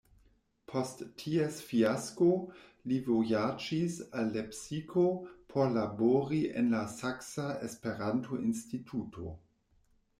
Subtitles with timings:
[0.69, 2.29] Post ties fiasko
[2.91, 5.05] li vojaĝis al Lepsiko
[5.53, 9.37] por labori en la Saksa Esperanto-Instituto.